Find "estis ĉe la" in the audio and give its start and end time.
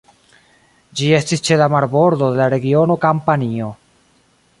1.17-1.67